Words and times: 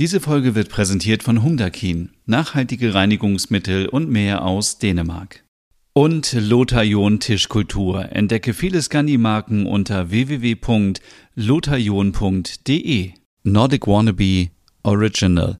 Diese 0.00 0.18
Folge 0.18 0.54
wird 0.54 0.70
präsentiert 0.70 1.22
von 1.22 1.42
Humdakin, 1.42 2.08
nachhaltige 2.24 2.94
Reinigungsmittel 2.94 3.86
und 3.86 4.08
mehr 4.08 4.46
aus 4.46 4.78
Dänemark. 4.78 5.44
Und 5.92 6.32
Lotharion 6.32 7.20
Tischkultur. 7.20 8.10
Entdecke 8.10 8.54
viele 8.54 8.80
Scandi-Marken 8.80 9.66
unter 9.66 10.10
www.lotharion.de. 10.10 13.10
Nordic 13.42 13.86
Wannabe 13.86 14.48
Original. 14.84 15.58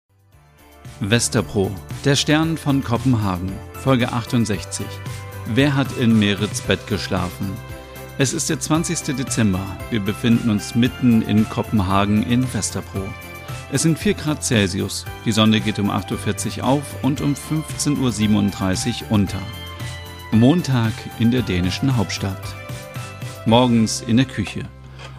Westerpro, 1.01 1.71
der 2.07 2.17
Stern 2.17 2.57
von 2.57 2.83
Kopenhagen, 2.83 3.53
Folge 3.75 4.11
68. 4.11 4.87
Wer 5.55 5.77
hat 5.77 5.99
in 5.99 6.19
Merits 6.19 6.63
Bett 6.63 6.87
geschlafen? 6.87 7.51
Es 8.17 8.33
ist 8.33 8.49
der 8.49 8.59
20. 8.59 9.17
Dezember. 9.17 9.77
Wir 9.91 10.01
befinden 10.01 10.49
uns 10.49 10.75
mitten 10.75 11.21
in 11.21 11.47
Kopenhagen 11.47 12.23
in 12.23 12.51
Westerpro. 12.55 13.03
Es 13.73 13.83
sind 13.83 14.01
4 14.01 14.15
Grad 14.15 14.43
Celsius. 14.43 15.07
Die 15.25 15.31
Sonne 15.31 15.61
geht 15.61 15.79
um 15.79 15.93
8.40 15.93 16.59
Uhr 16.59 16.65
auf 16.65 17.05
und 17.05 17.21
um 17.21 17.35
15.37 17.35 19.05
Uhr 19.05 19.13
unter. 19.13 19.41
Montag 20.33 20.93
in 21.21 21.31
der 21.31 21.43
dänischen 21.43 21.97
Hauptstadt. 21.97 22.43
Morgens 23.47 24.01
in 24.01 24.17
der 24.17 24.27
Küche. 24.27 24.69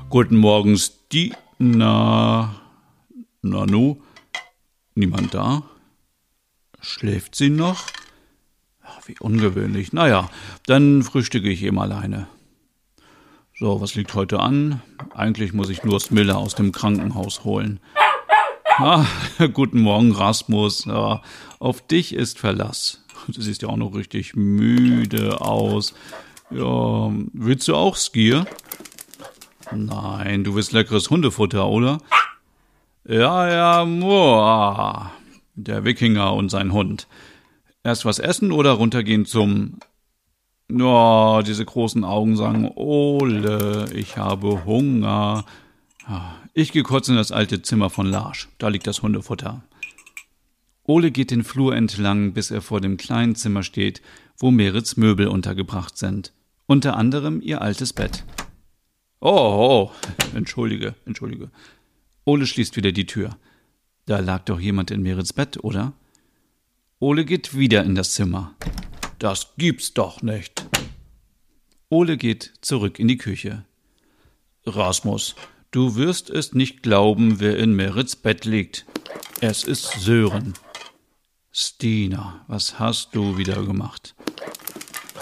Guten 0.09 0.35
Morgens, 0.35 0.99
die. 1.13 1.33
Na. 1.59 2.53
Nanu? 3.41 4.01
Niemand 4.95 5.33
da? 5.33 5.63
Schläft 6.81 7.35
sie 7.35 7.49
noch? 7.49 7.85
Ach, 8.83 8.99
wie 9.05 9.15
ungewöhnlich. 9.17 9.93
Naja, 9.93 10.29
dann 10.65 11.03
frühstücke 11.03 11.49
ich 11.49 11.63
eben 11.63 11.79
alleine. 11.79 12.27
So, 13.57 13.79
was 13.79 13.95
liegt 13.95 14.13
heute 14.13 14.41
an? 14.41 14.81
Eigentlich 15.13 15.53
muss 15.53 15.69
ich 15.69 15.83
nur 15.83 16.01
Smille 16.01 16.35
aus 16.35 16.55
dem 16.55 16.73
Krankenhaus 16.73 17.45
holen. 17.45 17.79
Ah, 18.77 19.05
guten 19.53 19.81
Morgen, 19.81 20.11
Rasmus. 20.11 20.85
Ja, 20.85 21.21
auf 21.59 21.85
dich 21.85 22.13
ist 22.15 22.39
Verlass. 22.39 23.03
Du 23.27 23.41
siehst 23.41 23.61
ja 23.61 23.69
auch 23.69 23.77
noch 23.77 23.93
richtig 23.93 24.35
müde 24.35 25.41
aus. 25.41 25.93
Ja, 26.49 27.11
willst 27.33 27.67
du 27.67 27.75
auch 27.75 27.95
Skier? 27.95 28.45
Nein, 29.71 30.43
du 30.43 30.55
willst 30.55 30.71
leckeres 30.71 31.09
Hundefutter, 31.09 31.67
oder? 31.67 31.99
Ja, 33.07 33.49
ja, 33.49 33.85
muah. 33.85 35.11
Der 35.55 35.83
Wikinger 35.83 36.33
und 36.33 36.49
sein 36.49 36.71
Hund. 36.73 37.07
Erst 37.83 38.05
was 38.05 38.19
essen 38.19 38.51
oder 38.51 38.71
runtergehen 38.71 39.25
zum. 39.25 39.79
Ja, 40.71 41.41
diese 41.41 41.65
großen 41.65 42.03
Augen 42.03 42.37
sagen, 42.37 42.71
Ole, 42.75 43.87
ich 43.93 44.17
habe 44.17 44.65
Hunger. 44.65 45.45
Ich 46.53 46.71
gehe 46.71 46.83
kurz 46.83 47.07
in 47.07 47.15
das 47.15 47.31
alte 47.31 47.61
Zimmer 47.61 47.89
von 47.89 48.07
Larsch. 48.07 48.49
Da 48.57 48.67
liegt 48.67 48.87
das 48.87 49.01
Hundefutter. 49.01 49.63
Ole 50.83 51.11
geht 51.11 51.31
den 51.31 51.43
Flur 51.43 51.75
entlang, 51.75 52.33
bis 52.33 52.51
er 52.51 52.61
vor 52.61 52.81
dem 52.81 52.97
kleinen 52.97 53.35
Zimmer 53.35 53.63
steht, 53.63 54.01
wo 54.37 54.51
Merits 54.51 54.97
Möbel 54.97 55.27
untergebracht 55.27 55.97
sind. 55.97 56.33
Unter 56.65 56.97
anderem 56.97 57.41
ihr 57.41 57.61
altes 57.61 57.93
Bett. 57.93 58.23
Oh, 59.19 59.91
oh, 59.91 59.91
entschuldige, 60.35 60.95
entschuldige. 61.05 61.51
Ole 62.25 62.47
schließt 62.47 62.75
wieder 62.75 62.91
die 62.91 63.05
Tür. 63.05 63.37
Da 64.05 64.19
lag 64.19 64.43
doch 64.45 64.59
jemand 64.59 64.89
in 64.89 65.03
Merits 65.03 65.33
Bett, 65.33 65.63
oder? 65.63 65.93
Ole 66.99 67.25
geht 67.25 67.55
wieder 67.55 67.83
in 67.83 67.95
das 67.95 68.13
Zimmer. 68.13 68.55
Das 69.19 69.53
gibt's 69.57 69.93
doch 69.93 70.23
nicht. 70.23 70.65
Ole 71.89 72.17
geht 72.17 72.53
zurück 72.61 72.99
in 72.99 73.07
die 73.07 73.17
Küche. 73.17 73.65
Rasmus, 74.65 75.35
Du 75.71 75.95
wirst 75.95 76.29
es 76.29 76.51
nicht 76.51 76.83
glauben, 76.83 77.39
wer 77.39 77.57
in 77.57 77.73
Merits 77.73 78.17
Bett 78.17 78.43
liegt. 78.43 78.85
Es 79.39 79.63
ist 79.63 80.01
Sören. 80.01 80.53
Stina, 81.49 82.43
was 82.47 82.77
hast 82.77 83.15
du 83.15 83.37
wieder 83.37 83.63
gemacht? 83.63 84.13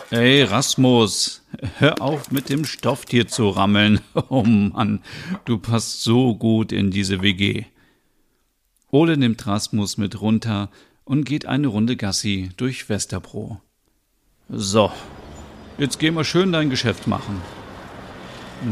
Ey, 0.10 0.42
Rasmus, 0.42 1.44
hör 1.78 2.02
auf 2.02 2.32
mit 2.32 2.50
dem 2.50 2.66
Stofftier 2.66 3.28
zu 3.28 3.50
rammeln. 3.50 4.02
Oh 4.30 4.42
Mann, 4.42 5.04
du 5.46 5.60
passt 5.60 6.02
so 6.02 6.36
gut 6.36 6.72
in 6.72 6.90
diese 6.90 7.22
WG. 7.22 7.66
Ole 8.90 9.18
nimmt 9.18 9.46
Rasmus 9.46 9.98
mit 9.98 10.20
runter 10.20 10.72
und 11.04 11.26
geht 11.26 11.46
eine 11.46 11.68
Runde 11.68 11.96
Gassi 11.96 12.50
durch 12.58 12.90
Westerbro. 12.90 13.62
So, 14.50 14.92
jetzt 15.78 16.00
geh 16.00 16.10
mal 16.10 16.26
schön 16.26 16.52
dein 16.52 16.72
Geschäft 16.72 17.06
machen. 17.06 17.40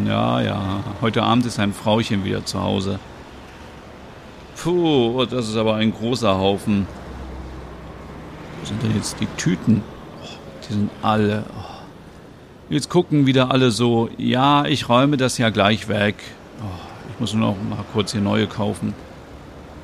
Ja, 0.05 0.41
ja. 0.41 0.83
Heute 1.01 1.23
Abend 1.23 1.45
ist 1.45 1.59
ein 1.59 1.73
Frauchen 1.73 2.25
wieder 2.25 2.43
zu 2.43 2.61
Hause. 2.61 2.99
Puh, 4.61 5.25
das 5.25 5.47
ist 5.47 5.55
aber 5.55 5.75
ein 5.75 5.93
großer 5.93 6.37
Haufen. 6.37 6.87
Wo 8.59 8.65
sind 8.65 8.83
denn 8.83 8.95
jetzt 8.95 9.17
die 9.21 9.27
Tüten? 9.37 9.83
Oh, 10.21 10.27
die 10.67 10.73
sind 10.73 10.89
alle. 11.01 11.45
Oh. 11.57 11.77
Jetzt 12.69 12.89
gucken 12.89 13.25
wieder 13.27 13.49
alle 13.51 13.71
so, 13.71 14.09
ja, 14.17 14.65
ich 14.65 14.89
räume 14.89 15.15
das 15.15 15.37
ja 15.37 15.51
gleich 15.51 15.87
weg. 15.87 16.15
Oh, 16.59 16.65
ich 17.13 17.19
muss 17.19 17.33
nur 17.33 17.51
noch 17.51 17.55
mal 17.69 17.85
kurz 17.93 18.11
hier 18.11 18.19
neue 18.19 18.47
kaufen. 18.47 18.93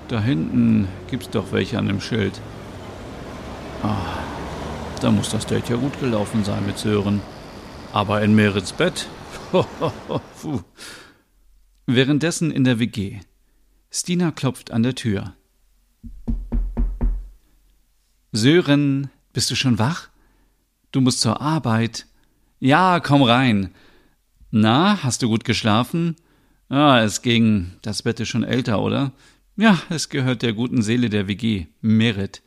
Da 0.09 0.19
hinten 0.19 0.89
gibt's 1.09 1.29
doch 1.29 1.45
welche 1.51 1.77
an 1.77 1.87
dem 1.87 2.01
Schild. 2.01 2.41
Ah, 3.83 3.95
da 4.99 5.11
muss 5.11 5.29
das 5.29 5.45
Date 5.45 5.69
ja 5.69 5.77
gut 5.77 5.97
gelaufen 6.01 6.43
sein 6.43 6.65
mit 6.65 6.77
Sören. 6.77 7.21
Aber 7.93 8.21
in 8.21 8.35
Merits 8.35 8.73
Bett 8.73 9.07
Währenddessen 11.85 12.49
in 12.51 12.63
der 12.63 12.79
WG. 12.79 13.19
Stina 13.91 14.31
klopft 14.31 14.71
an 14.71 14.81
der 14.81 14.95
Tür. 14.95 15.35
Sören, 18.31 19.11
bist 19.31 19.51
du 19.51 19.55
schon 19.55 19.77
wach? 19.77 20.09
Du 20.91 21.01
musst 21.01 21.21
zur 21.21 21.39
Arbeit. 21.39 22.07
Ja, 22.59 22.99
komm 22.99 23.21
rein. 23.21 23.69
Na, 24.49 25.03
hast 25.03 25.21
du 25.21 25.27
gut 25.27 25.43
geschlafen? 25.43 26.15
Ah, 26.69 27.01
es 27.01 27.21
ging. 27.21 27.73
Das 27.83 28.01
Bett 28.01 28.19
ist 28.19 28.29
schon 28.29 28.43
älter, 28.43 28.81
oder? 28.81 29.11
Ja, 29.55 29.79
es 29.89 30.09
gehört 30.09 30.41
der 30.41 30.53
guten 30.53 30.81
Seele 30.81 31.09
der 31.09 31.27
WG, 31.27 31.67
Merit. 31.81 32.41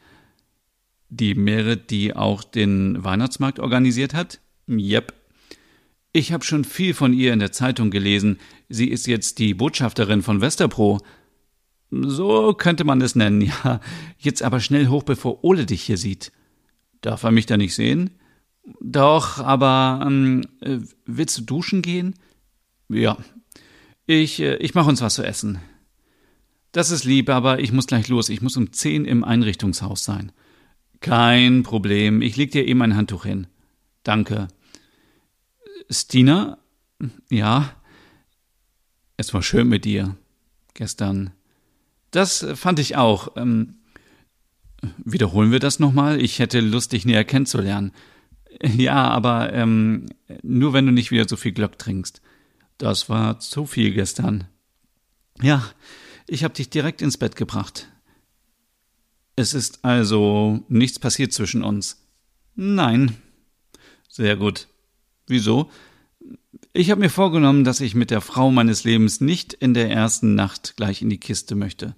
Die 1.09 1.37
Merit, 1.37 1.91
die 1.91 2.17
auch 2.17 2.43
den 2.43 3.05
Weihnachtsmarkt 3.05 3.61
organisiert 3.61 4.12
hat? 4.12 4.41
Jep. 4.67 5.12
Ich 6.16 6.32
habe 6.32 6.47
schon 6.47 6.65
viel 6.65 6.94
von 6.94 7.12
ihr 7.12 7.34
in 7.34 7.41
der 7.41 7.53
Zeitung 7.53 7.91
gelesen. 7.91 8.38
Sie 8.71 8.88
ist 8.88 9.06
jetzt 9.06 9.38
die 9.38 9.53
Botschafterin 9.53 10.22
von 10.22 10.41
Westerpro. 10.41 10.99
So 11.91 12.54
könnte 12.54 12.84
man 12.84 13.03
es 13.03 13.16
nennen, 13.16 13.41
ja. 13.43 13.82
Jetzt 14.16 14.43
aber 14.43 14.60
schnell 14.60 14.87
hoch, 14.87 15.03
bevor 15.03 15.44
Ole 15.44 15.66
dich 15.66 15.82
hier 15.82 15.99
sieht. 15.99 16.32
Darf 17.03 17.22
er 17.25 17.32
mich 17.32 17.44
da 17.44 17.59
nicht 17.59 17.75
sehen? 17.75 18.12
Doch, 18.81 19.41
aber 19.41 20.06
ähm, 20.06 20.41
äh, 20.62 20.78
willst 21.05 21.37
du 21.37 21.43
duschen 21.43 21.82
gehen? 21.82 22.15
Ja. 22.88 23.19
Ich, 24.06 24.41
äh, 24.41 24.56
ich 24.56 24.72
mache 24.72 24.88
uns 24.88 25.03
was 25.03 25.16
zu 25.16 25.22
essen. 25.22 25.59
Das 26.72 26.91
ist 26.91 27.05
lieb, 27.05 27.28
aber 27.28 27.60
ich 27.60 27.72
muss 27.72 27.88
gleich 27.88 28.09
los. 28.09 28.31
Ich 28.31 28.41
muss 28.41 28.56
um 28.56 28.72
zehn 28.72 29.05
im 29.05 29.22
Einrichtungshaus 29.22 30.03
sein. 30.03 30.32
Kein 31.00 31.62
Problem. 31.62 32.22
Ich 32.22 32.38
leg 32.38 32.53
dir 32.53 32.66
eben 32.66 32.81
ein 32.81 32.97
Handtuch 32.97 33.26
hin. 33.26 33.49
Danke. 34.03 34.49
Stina, 35.91 36.59
ja, 37.31 37.75
es 39.16 39.32
war 39.32 39.42
schön 39.42 39.69
mit 39.69 39.84
dir 39.84 40.16
gestern. 40.75 41.32
Das 42.10 42.47
fand 42.54 42.78
ich 42.78 42.97
auch. 42.97 43.37
Ähm, 43.37 43.76
wiederholen 45.04 45.53
wir 45.53 45.60
das 45.60 45.78
nochmal? 45.78 46.20
Ich 46.20 46.38
hätte 46.38 46.60
Lust, 46.60 46.92
dich 46.92 47.04
näher 47.04 47.25
kennenzulernen. 47.25 47.92
Ja, 48.62 49.09
aber 49.09 49.53
ähm, 49.53 50.06
nur 50.42 50.72
wenn 50.72 50.87
du 50.87 50.92
nicht 50.92 51.10
wieder 51.10 51.28
so 51.28 51.37
viel 51.37 51.53
Glock 51.53 51.78
trinkst. 51.78 52.22
Das 52.78 53.10
war 53.10 53.38
zu 53.38 53.66
viel 53.66 53.93
gestern. 53.93 54.48
Ja, 55.43 55.62
ich 56.26 56.43
hab 56.43 56.54
dich 56.54 56.70
direkt 56.70 57.03
ins 57.03 57.19
Bett 57.19 57.37
gebracht. 57.37 57.88
Es 59.34 59.52
ist 59.52 59.84
also 59.84 60.64
nichts 60.69 60.99
passiert 60.99 61.32
zwischen 61.32 61.62
uns. 61.62 62.02
Nein. 62.55 63.17
Sehr 64.08 64.37
gut. 64.37 64.69
Wieso? 65.26 65.70
Ich 66.73 66.90
habe 66.90 67.00
mir 67.00 67.11
vorgenommen, 67.11 67.64
dass 67.64 67.81
ich 67.81 67.94
mit 67.94 68.11
der 68.11 68.20
Frau 68.20 68.50
meines 68.50 68.84
Lebens 68.84 69.20
nicht 69.20 69.52
in 69.55 69.75
der 69.75 69.90
ersten 69.90 70.34
Nacht 70.34 70.75
gleich 70.76 71.02
in 71.02 71.11
die 71.11 71.20
Kiste 71.20 71.55
möchte. 71.55 71.94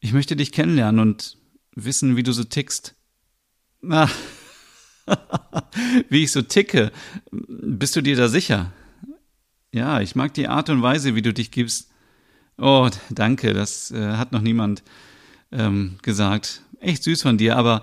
Ich 0.00 0.12
möchte 0.12 0.36
dich 0.36 0.52
kennenlernen 0.52 1.00
und 1.00 1.38
wissen, 1.74 2.16
wie 2.16 2.22
du 2.22 2.32
so 2.32 2.44
tickst. 2.44 2.94
Na, 3.80 4.08
wie 6.08 6.24
ich 6.24 6.32
so 6.32 6.42
ticke. 6.42 6.92
Bist 7.30 7.96
du 7.96 8.02
dir 8.02 8.16
da 8.16 8.28
sicher? 8.28 8.72
Ja, 9.72 10.00
ich 10.00 10.14
mag 10.14 10.34
die 10.34 10.48
Art 10.48 10.70
und 10.70 10.82
Weise, 10.82 11.14
wie 11.14 11.22
du 11.22 11.32
dich 11.32 11.50
gibst. 11.50 11.90
Oh, 12.58 12.88
danke, 13.10 13.52
das 13.52 13.90
äh, 13.90 14.12
hat 14.16 14.32
noch 14.32 14.40
niemand 14.40 14.82
ähm, 15.52 15.98
gesagt. 16.02 16.62
Echt 16.80 17.02
süß 17.02 17.22
von 17.22 17.38
dir, 17.38 17.56
aber 17.56 17.82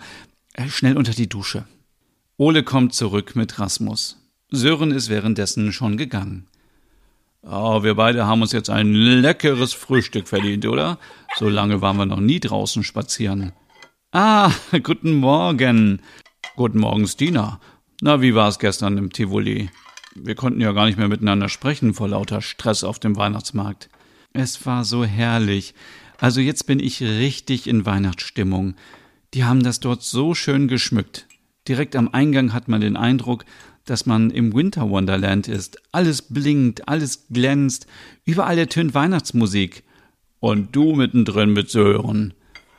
äh, 0.53 0.67
schnell 0.69 0.97
unter 0.97 1.13
die 1.13 1.29
Dusche. 1.29 1.67
Ole 2.37 2.63
kommt 2.63 2.93
zurück 2.93 3.35
mit 3.35 3.59
Rasmus. 3.59 4.22
Sören 4.55 4.91
ist 4.91 5.09
währenddessen 5.09 5.73
schon 5.73 5.97
gegangen. 5.97 6.45
Oh, 7.41 7.81
wir 7.81 7.95
beide 7.95 8.27
haben 8.27 8.43
uns 8.43 8.51
jetzt 8.51 8.69
ein 8.69 8.93
leckeres 8.93 9.73
Frühstück 9.73 10.27
verdient, 10.27 10.67
oder? 10.67 10.99
So 11.37 11.49
lange 11.49 11.81
waren 11.81 11.97
wir 11.97 12.05
noch 12.05 12.19
nie 12.19 12.39
draußen 12.39 12.83
spazieren. 12.83 13.51
Ah, 14.11 14.51
guten 14.83 15.15
Morgen. 15.15 16.03
Guten 16.55 16.79
Morgen, 16.79 17.07
Stina. 17.07 17.59
Na, 17.99 18.21
wie 18.21 18.35
war 18.35 18.47
es 18.47 18.59
gestern 18.59 18.99
im 18.99 19.11
Tivoli? 19.11 19.71
Wir 20.13 20.35
konnten 20.35 20.61
ja 20.61 20.71
gar 20.71 20.85
nicht 20.85 20.99
mehr 20.99 21.07
miteinander 21.07 21.49
sprechen 21.49 21.95
vor 21.95 22.07
lauter 22.07 22.41
Stress 22.41 22.83
auf 22.83 22.99
dem 22.99 23.15
Weihnachtsmarkt. 23.15 23.89
Es 24.33 24.63
war 24.67 24.85
so 24.85 25.03
herrlich. 25.03 25.73
Also 26.19 26.41
jetzt 26.41 26.67
bin 26.67 26.79
ich 26.79 27.01
richtig 27.01 27.65
in 27.65 27.87
Weihnachtsstimmung. 27.87 28.75
Die 29.33 29.45
haben 29.45 29.63
das 29.63 29.79
dort 29.79 30.03
so 30.03 30.35
schön 30.35 30.67
geschmückt. 30.67 31.25
Direkt 31.67 31.95
am 31.95 32.09
Eingang 32.09 32.53
hat 32.53 32.67
man 32.67 32.81
den 32.81 32.97
Eindruck, 32.97 33.45
dass 33.85 34.05
man 34.05 34.29
im 34.29 34.53
Winter 34.53 34.89
Wonderland 34.89 35.47
ist. 35.47 35.77
Alles 35.91 36.21
blinkt, 36.21 36.87
alles 36.87 37.25
glänzt, 37.29 37.87
überall 38.25 38.57
ertönt 38.57 38.93
Weihnachtsmusik. 38.93 39.83
Und 40.39 40.75
du 40.75 40.95
mittendrin 40.95 41.53
mit 41.53 41.69
Sören. 41.69 42.33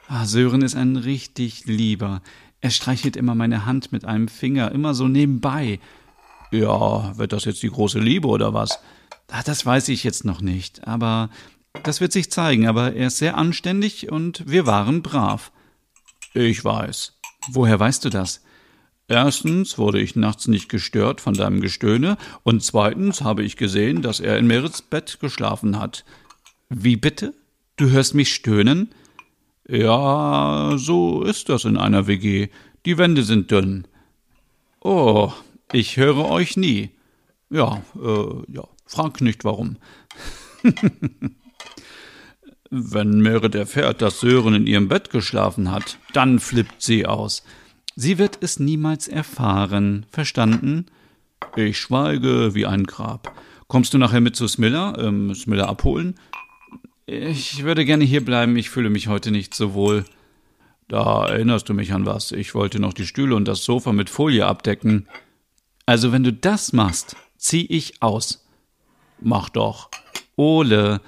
Ah, 0.08 0.26
Sören 0.26 0.62
ist 0.62 0.74
ein 0.76 0.96
richtig 0.96 1.64
lieber. 1.66 2.22
Er 2.60 2.70
streichelt 2.70 3.16
immer 3.16 3.34
meine 3.34 3.66
Hand 3.66 3.92
mit 3.92 4.04
einem 4.04 4.28
Finger, 4.28 4.72
immer 4.72 4.94
so 4.94 5.08
nebenbei. 5.08 5.80
Ja, 6.50 7.16
wird 7.18 7.32
das 7.32 7.44
jetzt 7.44 7.62
die 7.62 7.70
große 7.70 7.98
Liebe 7.98 8.28
oder 8.28 8.54
was? 8.54 8.78
Ah, 9.30 9.42
das 9.42 9.66
weiß 9.66 9.88
ich 9.88 10.04
jetzt 10.04 10.24
noch 10.24 10.40
nicht, 10.40 10.86
aber 10.86 11.30
das 11.82 12.00
wird 12.00 12.12
sich 12.12 12.30
zeigen, 12.30 12.66
aber 12.66 12.94
er 12.94 13.08
ist 13.08 13.18
sehr 13.18 13.36
anständig 13.36 14.10
und 14.12 14.44
wir 14.46 14.66
waren 14.66 15.02
brav. 15.02 15.50
Ich 16.32 16.64
weiß. 16.64 17.14
Woher 17.48 17.80
weißt 17.80 18.04
du 18.04 18.10
das? 18.10 18.42
Erstens 19.06 19.76
wurde 19.76 20.00
ich 20.00 20.16
nachts 20.16 20.48
nicht 20.48 20.68
gestört 20.68 21.20
von 21.20 21.34
deinem 21.34 21.60
Gestöhne 21.60 22.16
und 22.42 22.62
zweitens 22.62 23.20
habe 23.20 23.42
ich 23.42 23.56
gesehen, 23.56 24.00
dass 24.00 24.20
er 24.20 24.38
in 24.38 24.46
Merits 24.46 24.80
Bett 24.80 25.18
geschlafen 25.20 25.78
hat. 25.78 26.04
Wie 26.70 26.96
bitte? 26.96 27.34
Du 27.76 27.90
hörst 27.90 28.14
mich 28.14 28.34
stöhnen? 28.34 28.94
Ja, 29.68 30.74
so 30.76 31.22
ist 31.22 31.48
das 31.48 31.64
in 31.64 31.76
einer 31.76 32.06
WG. 32.06 32.48
Die 32.86 32.98
Wände 32.98 33.22
sind 33.24 33.50
dünn. 33.50 33.86
Oh, 34.80 35.32
ich 35.72 35.96
höre 35.96 36.30
euch 36.30 36.56
nie. 36.56 36.90
Ja, 37.50 37.82
äh, 37.96 38.52
ja, 38.52 38.64
frag 38.86 39.20
nicht 39.20 39.44
warum. 39.44 39.76
Wenn 42.70 43.20
Merit 43.20 43.54
erfährt, 43.54 44.02
dass 44.02 44.20
Sören 44.20 44.54
in 44.54 44.66
ihrem 44.66 44.88
Bett 44.88 45.10
geschlafen 45.10 45.70
hat, 45.70 45.98
dann 46.12 46.40
flippt 46.40 46.82
sie 46.82 47.06
aus. 47.06 47.44
Sie 47.96 48.18
wird 48.18 48.38
es 48.40 48.58
niemals 48.58 49.08
erfahren. 49.08 50.06
Verstanden? 50.10 50.86
Ich 51.56 51.78
schweige 51.78 52.54
wie 52.54 52.66
ein 52.66 52.84
Grab. 52.84 53.34
Kommst 53.68 53.94
du 53.94 53.98
nachher 53.98 54.20
mit 54.20 54.36
zu 54.36 54.48
Smiller, 54.48 54.98
ähm, 54.98 55.34
Smiller 55.34 55.68
abholen? 55.68 56.18
Ich 57.06 57.62
würde 57.64 57.84
gerne 57.84 58.04
hier 58.04 58.24
bleiben, 58.24 58.56
ich 58.56 58.70
fühle 58.70 58.90
mich 58.90 59.08
heute 59.08 59.30
nicht 59.30 59.54
so 59.54 59.74
wohl. 59.74 60.04
Da 60.88 61.26
erinnerst 61.28 61.68
du 61.68 61.74
mich 61.74 61.92
an 61.92 62.06
was. 62.06 62.32
Ich 62.32 62.54
wollte 62.54 62.80
noch 62.80 62.92
die 62.92 63.06
Stühle 63.06 63.36
und 63.36 63.46
das 63.46 63.64
Sofa 63.64 63.92
mit 63.92 64.10
Folie 64.10 64.46
abdecken. 64.46 65.08
Also 65.86 66.12
wenn 66.12 66.24
du 66.24 66.32
das 66.32 66.72
machst, 66.72 67.16
zieh 67.36 67.66
ich 67.66 68.02
aus. 68.02 68.46
Mach 69.20 69.48
doch. 69.48 69.90
Ole, 70.36 71.00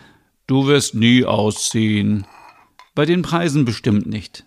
du 0.46 0.66
wirst 0.66 0.94
nie 0.94 1.24
ausziehen. 1.24 2.26
Bei 2.94 3.04
den 3.04 3.22
Preisen 3.22 3.64
bestimmt 3.64 4.06
nicht. 4.06 4.45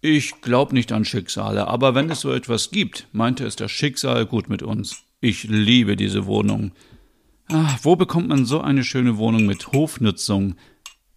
Ich 0.00 0.40
glaub 0.42 0.72
nicht 0.72 0.92
an 0.92 1.04
Schicksale, 1.04 1.66
aber 1.66 1.94
wenn 1.94 2.08
es 2.08 2.20
so 2.20 2.32
etwas 2.32 2.70
gibt, 2.70 3.08
meinte 3.12 3.44
es 3.44 3.56
das 3.56 3.72
Schicksal 3.72 4.26
gut 4.26 4.48
mit 4.48 4.62
uns. 4.62 5.02
Ich 5.20 5.44
liebe 5.44 5.96
diese 5.96 6.26
Wohnung. 6.26 6.70
Ach, 7.48 7.78
wo 7.82 7.96
bekommt 7.96 8.28
man 8.28 8.44
so 8.44 8.60
eine 8.60 8.84
schöne 8.84 9.16
Wohnung 9.16 9.46
mit 9.46 9.72
Hofnutzung? 9.72 10.54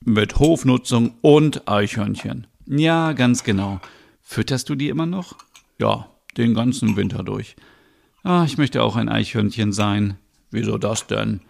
Mit 0.03 0.39
Hofnutzung 0.39 1.13
und 1.21 1.67
Eichhörnchen. 1.67 2.47
Ja, 2.65 3.13
ganz 3.13 3.43
genau. 3.43 3.79
Fütterst 4.21 4.69
du 4.69 4.75
die 4.75 4.89
immer 4.89 5.05
noch? 5.05 5.35
Ja, 5.79 6.09
den 6.37 6.55
ganzen 6.55 6.95
Winter 6.95 7.21
durch. 7.23 7.55
Ah, 8.23 8.45
ich 8.45 8.57
möchte 8.57 8.81
auch 8.81 8.95
ein 8.95 9.09
Eichhörnchen 9.09 9.73
sein. 9.73 10.17
Wieso 10.49 10.79
das 10.79 11.05
denn? 11.05 11.41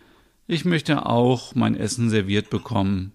Ich 0.47 0.65
möchte 0.65 1.05
auch 1.05 1.55
mein 1.55 1.75
Essen 1.75 2.09
serviert 2.09 2.49
bekommen. 2.49 3.13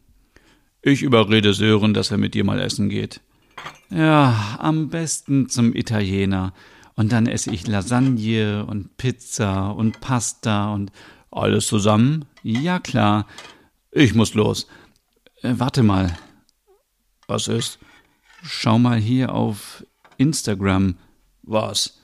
Ich 0.80 1.02
überrede 1.02 1.52
Sören, 1.52 1.92
dass 1.92 2.10
er 2.10 2.16
mit 2.16 2.32
dir 2.32 2.44
mal 2.44 2.60
essen 2.60 2.88
geht. 2.88 3.20
Ja, 3.90 4.56
am 4.58 4.88
besten 4.88 5.48
zum 5.48 5.74
Italiener. 5.74 6.52
Und 6.94 7.12
dann 7.12 7.26
esse 7.26 7.50
ich 7.52 7.66
Lasagne 7.66 8.64
und 8.66 8.96
Pizza 8.96 9.70
und 9.70 10.00
Pasta 10.00 10.72
und 10.72 10.90
alles 11.30 11.66
zusammen? 11.66 12.24
Ja, 12.42 12.78
klar. 12.78 13.26
Ich 13.92 14.14
muss 14.14 14.34
los. 14.34 14.66
Äh, 15.42 15.54
warte 15.56 15.82
mal. 15.82 16.16
Was 17.28 17.48
ist? 17.48 17.78
Schau 18.42 18.78
mal 18.78 18.98
hier 18.98 19.34
auf 19.34 19.84
Instagram. 20.16 20.96
Was? 21.42 22.00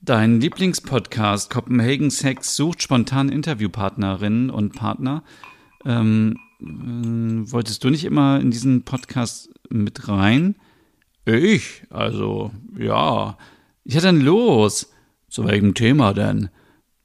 Dein 0.00 0.40
Lieblingspodcast 0.40 1.50
Copenhagen 1.50 2.10
Sex 2.10 2.54
sucht 2.54 2.82
spontan 2.82 3.28
Interviewpartnerinnen 3.28 4.50
und 4.50 4.74
Partner. 4.74 5.22
Ähm, 5.84 6.38
äh, 6.60 7.50
wolltest 7.50 7.82
du 7.82 7.90
nicht 7.90 8.04
immer 8.04 8.40
in 8.40 8.50
diesen 8.50 8.84
Podcast 8.84 9.50
mit 9.70 10.08
rein? 10.08 10.56
Ich? 11.28 11.82
Also, 11.90 12.50
ja. 12.78 13.36
Ja, 13.84 14.00
dann 14.00 14.20
los. 14.22 14.90
Zu 15.28 15.44
welchem 15.44 15.74
Thema 15.74 16.14
denn? 16.14 16.48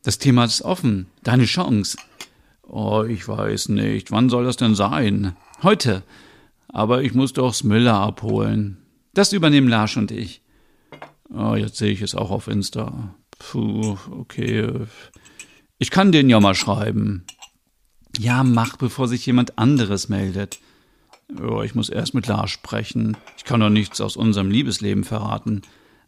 Das 0.03 0.17
Thema 0.17 0.45
ist 0.45 0.61
offen. 0.61 1.07
Deine 1.23 1.45
Chance. 1.45 1.97
Oh, 2.63 3.03
ich 3.03 3.27
weiß 3.27 3.69
nicht. 3.69 4.11
Wann 4.11 4.29
soll 4.29 4.45
das 4.45 4.57
denn 4.57 4.75
sein? 4.75 5.35
Heute. 5.61 6.03
Aber 6.69 7.03
ich 7.03 7.13
muss 7.13 7.33
doch 7.33 7.53
Smiller 7.53 7.95
abholen. 7.95 8.77
Das 9.13 9.33
übernehmen 9.33 9.67
Lars 9.67 9.95
und 9.97 10.09
ich. 10.11 10.41
Oh, 11.29 11.55
jetzt 11.55 11.77
sehe 11.77 11.91
ich 11.91 12.01
es 12.01 12.15
auch 12.15 12.31
auf 12.31 12.47
Insta. 12.47 13.15
Puh, 13.39 13.97
okay. 14.11 14.69
Ich 15.79 15.91
kann 15.91 16.13
den 16.13 16.29
ja 16.29 16.39
mal 16.39 16.55
schreiben. 16.55 17.25
Ja, 18.17 18.43
mach, 18.43 18.77
bevor 18.77 19.07
sich 19.07 19.25
jemand 19.25 19.57
anderes 19.57 20.07
meldet. 20.07 20.59
Ja, 21.29 21.63
ich 21.63 21.75
muss 21.75 21.89
erst 21.89 22.13
mit 22.13 22.27
Lars 22.27 22.51
sprechen. 22.51 23.17
Ich 23.37 23.43
kann 23.43 23.59
doch 23.59 23.69
nichts 23.69 24.01
aus 24.01 24.17
unserem 24.17 24.51
Liebesleben 24.51 25.03
verraten. 25.03 25.61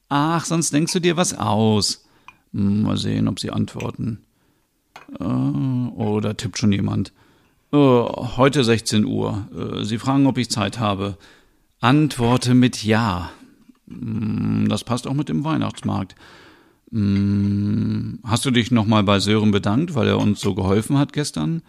Ach, 0.10 0.46
sonst 0.46 0.74
denkst 0.74 0.94
du 0.94 1.00
dir 1.00 1.18
was 1.18 1.38
aus. 1.38 2.06
Hm, 2.54 2.84
mal 2.84 2.98
sehen, 2.98 3.28
ob 3.28 3.40
sie 3.40 3.52
antworten. 3.52 4.20
Äh, 5.20 5.24
oh, 5.24 6.20
da 6.22 6.34
tippt 6.34 6.58
schon 6.58 6.72
jemand. 6.72 7.12
Oh, 7.72 8.30
heute 8.38 8.64
16 8.64 9.06
Uhr. 9.06 9.48
Äh, 9.56 9.84
sie 9.84 9.98
fragen, 9.98 10.28
ob 10.28 10.38
ich 10.38 10.50
Zeit 10.50 10.80
habe. 10.80 11.18
Antworte 11.80 12.54
mit 12.54 12.84
Ja. 12.84 13.32
Hm, 13.88 14.68
das 14.70 14.84
passt 14.84 15.08
auch 15.08 15.14
mit 15.14 15.30
dem 15.30 15.44
Weihnachtsmarkt. 15.44 16.16
Hm, 16.92 18.20
hast 18.24 18.46
du 18.46 18.52
dich 18.52 18.72
nochmal 18.72 19.04
bei 19.04 19.20
Sören 19.20 19.52
bedankt, 19.52 19.96
weil 19.96 20.08
er 20.08 20.20
uns 20.20 20.40
so 20.40 20.54
geholfen 20.54 20.98
hat 20.98 21.14
gestern? 21.14 21.62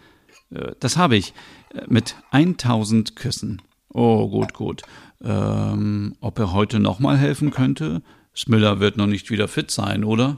Äh, 0.51 0.73
das 0.79 0.97
habe 0.97 1.17
ich. 1.17 1.33
Äh, 1.73 1.81
mit 1.87 2.15
1000 2.31 3.15
Küssen. 3.15 3.61
Oh, 3.89 4.29
gut, 4.29 4.53
gut. 4.53 4.81
Ähm, 5.23 6.15
ob 6.21 6.39
er 6.39 6.53
heute 6.53 6.79
nochmal 6.79 7.17
helfen 7.17 7.51
könnte? 7.51 8.01
Smiller 8.35 8.79
wird 8.79 8.97
noch 8.97 9.07
nicht 9.07 9.31
wieder 9.31 9.47
fit 9.47 9.71
sein, 9.71 10.03
oder? 10.03 10.35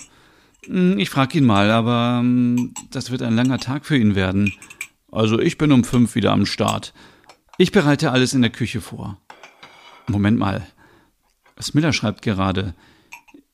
Hm, 0.66 0.98
ich 1.00 1.10
frag 1.10 1.36
ihn 1.36 1.46
mal, 1.46 1.70
aber 1.72 2.20
ähm, 2.22 2.74
das 2.92 3.12
wird 3.12 3.22
ein 3.22 3.36
langer 3.36 3.60
Tag 3.60 3.86
für 3.86 3.98
ihn 3.98 4.16
werden. 4.16 4.54
Also 5.12 5.40
ich 5.40 5.58
bin 5.58 5.72
um 5.72 5.84
fünf 5.84 6.16
wieder 6.16 6.32
am 6.32 6.46
Start. 6.46 6.94
Ich 7.58 7.72
bereite 7.72 8.12
alles 8.12 8.34
in 8.34 8.42
der 8.42 8.52
Küche 8.52 8.80
vor. 8.80 9.18
Moment 10.08 10.38
mal. 10.38 10.66
Smiller 11.62 11.92
schreibt 11.92 12.22
gerade, 12.22 12.74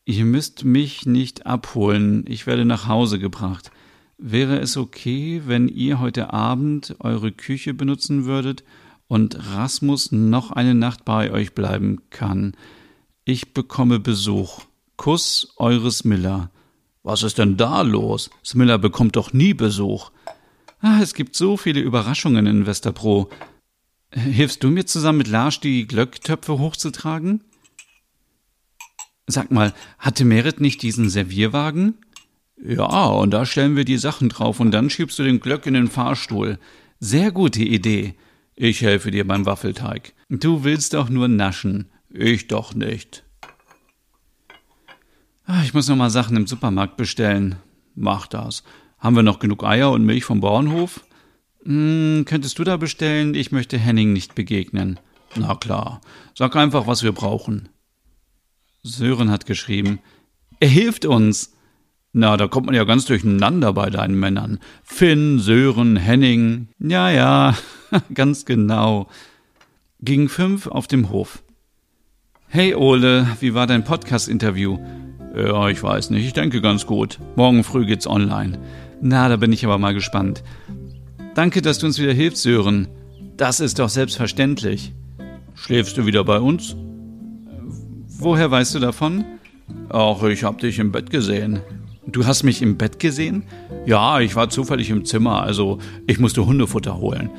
ihr 0.06 0.26
müsst 0.26 0.64
mich 0.64 1.06
nicht 1.06 1.48
abholen, 1.48 2.24
ich 2.28 2.46
werde 2.46 2.66
nach 2.66 2.88
Hause 2.88 3.18
gebracht. 3.18 3.72
Wäre 4.18 4.60
es 4.60 4.78
okay, 4.78 5.42
wenn 5.46 5.68
ihr 5.68 6.00
heute 6.00 6.32
Abend 6.32 6.96
eure 7.00 7.34
Küche 7.34 7.74
benutzen 7.74 8.24
würdet 8.24 8.64
und 9.08 9.54
Rasmus 9.54 10.12
noch 10.14 10.52
eine 10.52 10.74
Nacht 10.74 11.04
bei 11.04 11.32
euch 11.32 11.54
bleiben 11.54 12.02
kann? 12.12 12.56
Ich 13.26 13.54
bekomme 13.54 14.00
Besuch. 14.00 14.62
Kuss 14.96 15.54
eures 15.58 16.06
Miller. 16.06 16.50
Was 17.04 17.24
ist 17.24 17.38
denn 17.38 17.58
da 17.58 17.82
los? 17.82 18.30
Smiller 18.44 18.78
bekommt 18.78 19.18
doch 19.18 19.34
nie 19.34 19.54
Besuch. 19.54 20.12
Ah, 20.80 21.02
es 21.02 21.14
gibt 21.14 21.36
so 21.36 21.58
viele 21.58 21.82
Überraschungen 21.82 22.48
in 22.48 22.66
Westerpro. 22.66 23.30
Hilfst 24.12 24.64
du 24.64 24.70
mir 24.70 24.86
zusammen 24.86 25.18
mit 25.18 25.28
Lars, 25.28 25.60
die 25.60 25.88
Glöcktöpfe 25.88 26.58
hochzutragen? 26.58 27.44
Sag 29.28 29.52
mal, 29.52 29.74
hatte 30.00 30.24
Merit 30.24 30.62
nicht 30.62 30.82
diesen 30.84 31.10
Servierwagen? 31.10 31.98
Ja, 32.58 33.06
und 33.08 33.32
da 33.32 33.46
stellen 33.46 33.76
wir 33.76 33.86
die 33.86 33.98
Sachen 33.98 34.30
drauf 34.30 34.60
und 34.60 34.72
dann 34.72 34.90
schiebst 34.90 35.20
du 35.20 35.24
den 35.24 35.40
Glöck 35.40 35.66
in 35.66 35.74
den 35.74 35.88
Fahrstuhl. 35.88 36.58
Sehr 37.00 37.32
gute 37.32 37.64
Idee. 37.64 38.16
Ich 38.56 38.82
helfe 38.82 39.12
dir 39.12 39.28
beim 39.28 39.46
Waffelteig. 39.46 40.14
Du 40.30 40.64
willst 40.64 40.94
doch 40.94 41.10
nur 41.10 41.28
naschen. 41.28 41.92
Ich 42.10 42.48
doch 42.48 42.74
nicht. 42.74 43.24
Ah, 45.46 45.62
ich 45.64 45.74
muss 45.74 45.90
noch 45.90 45.98
mal 45.98 46.10
Sachen 46.10 46.38
im 46.38 46.48
Supermarkt 46.48 46.98
bestellen. 46.98 47.58
Mach 47.94 48.28
das. 48.28 48.64
Haben 48.98 49.18
wir 49.18 49.24
noch 49.24 49.40
genug 49.40 49.64
Eier 49.64 49.92
und 49.92 50.06
Milch 50.06 50.24
vom 50.24 50.40
Bauernhof? 50.40 51.02
Hm, 51.64 52.24
könntest 52.26 52.58
du 52.58 52.64
da 52.64 52.78
bestellen? 52.78 53.36
Ich 53.36 53.52
möchte 53.52 53.78
Henning 53.78 54.14
nicht 54.14 54.34
begegnen. 54.34 55.00
Na 55.36 55.56
klar. 55.56 56.02
Sag 56.34 56.56
einfach, 56.56 56.88
was 56.88 57.04
wir 57.04 57.12
brauchen. 57.12 57.70
Sören 58.82 59.30
hat 59.30 59.46
geschrieben. 59.46 60.00
Er 60.60 60.70
hilft 60.70 61.06
uns. 61.06 61.55
Na, 62.18 62.38
da 62.38 62.48
kommt 62.48 62.68
man 62.68 62.76
ja 62.76 62.86
ganz 62.86 63.04
durcheinander 63.04 63.74
bei 63.74 63.90
deinen 63.90 64.18
Männern. 64.18 64.60
Finn, 64.86 65.38
Sören, 65.38 65.98
Henning. 65.98 66.70
Ja, 66.80 67.10
ja, 67.10 67.58
ganz 68.14 68.46
genau. 68.46 69.10
Gegen 70.00 70.30
fünf 70.30 70.68
auf 70.68 70.88
dem 70.88 71.10
Hof. 71.10 71.44
Hey 72.48 72.74
Ole, 72.74 73.28
wie 73.42 73.54
war 73.54 73.68
dein 73.68 73.84
Podcast-Interview? 73.84 74.80
Ja, 75.36 75.68
ich 75.68 75.84
weiß 75.84 76.10
nicht, 76.12 76.26
ich 76.26 76.32
denke 76.32 76.62
ganz 76.62 76.86
gut. 76.86 77.20
Morgen 77.36 77.66
früh 77.66 77.86
geht's 77.86 78.08
online. 78.08 78.60
Na, 79.02 79.28
da 79.28 79.36
bin 79.36 79.52
ich 79.52 79.66
aber 79.66 79.78
mal 79.78 79.94
gespannt. 79.94 80.42
Danke, 81.34 81.62
dass 81.62 81.80
du 81.80 81.86
uns 81.88 82.00
wieder 82.00 82.14
hilfst, 82.14 82.44
Sören. 82.44 82.88
Das 83.36 83.60
ist 83.60 83.78
doch 83.80 83.90
selbstverständlich. 83.90 84.94
Schläfst 85.54 85.98
du 85.98 86.06
wieder 86.06 86.24
bei 86.24 86.40
uns? 86.40 86.78
Woher 88.20 88.50
weißt 88.50 88.74
du 88.74 88.80
davon? 88.80 89.26
Ach, 89.90 90.24
ich 90.24 90.46
hab 90.46 90.60
dich 90.60 90.80
im 90.80 90.94
Bett 90.94 91.10
gesehen. 91.10 91.60
Du 92.08 92.26
hast 92.26 92.44
mich 92.44 92.62
im 92.62 92.78
Bett 92.78 93.00
gesehen? 93.00 93.44
Ja, 93.86 94.20
ich 94.20 94.36
war 94.36 94.50
zufällig 94.50 94.90
im 94.90 95.06
Zimmer, 95.06 95.42
also 95.42 95.80
ich 96.08 96.20
musste 96.20 96.46
Hundefutter 96.46 96.98
holen. 96.98 97.30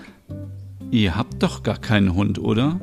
Ihr 0.91 1.17
habt 1.17 1.43
doch 1.43 1.63
gar 1.63 1.79
keinen 1.79 2.15
Hund, 2.15 2.39
oder? 2.39 2.81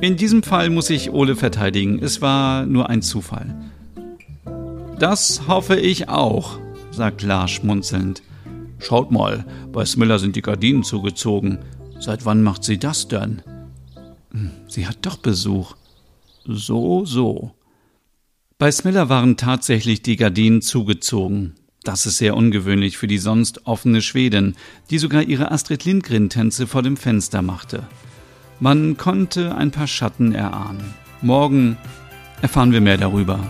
In 0.00 0.16
diesem 0.16 0.42
Fall 0.42 0.70
muss 0.70 0.90
ich 0.90 1.12
Ole 1.12 1.36
verteidigen. 1.36 2.00
Es 2.02 2.20
war 2.20 2.66
nur 2.66 2.90
ein 2.90 3.02
Zufall. 3.02 3.54
Das 4.98 5.46
hoffe 5.46 5.76
ich 5.76 6.08
auch, 6.08 6.58
sagt 6.90 7.22
Lars 7.22 7.52
schmunzelnd. 7.52 8.22
Schaut 8.78 9.12
mal, 9.12 9.44
bei 9.72 9.84
Smiller 9.84 10.18
sind 10.18 10.34
die 10.34 10.42
Gardinen 10.42 10.82
zugezogen. 10.82 11.58
Seit 12.00 12.24
wann 12.24 12.42
macht 12.42 12.64
sie 12.64 12.78
das 12.78 13.06
denn? 13.06 13.42
Hm, 14.32 14.50
sie 14.66 14.88
hat 14.88 14.98
doch 15.02 15.16
Besuch. 15.18 15.76
So, 16.44 17.04
so. 17.04 17.52
Bei 18.62 18.70
Smiller 18.70 19.08
waren 19.08 19.36
tatsächlich 19.36 20.02
die 20.02 20.14
Gardinen 20.14 20.62
zugezogen. 20.62 21.54
Das 21.82 22.06
ist 22.06 22.18
sehr 22.18 22.36
ungewöhnlich 22.36 22.96
für 22.96 23.08
die 23.08 23.18
sonst 23.18 23.66
offene 23.66 24.00
Schwedin, 24.00 24.54
die 24.88 24.98
sogar 24.98 25.22
ihre 25.22 25.50
Astrid 25.50 25.84
Lindgren-Tänze 25.84 26.68
vor 26.68 26.84
dem 26.84 26.96
Fenster 26.96 27.42
machte. 27.42 27.88
Man 28.60 28.96
konnte 28.96 29.56
ein 29.56 29.72
paar 29.72 29.88
Schatten 29.88 30.32
erahnen. 30.32 30.94
Morgen 31.22 31.76
erfahren 32.40 32.70
wir 32.70 32.80
mehr 32.80 32.98
darüber. 32.98 33.40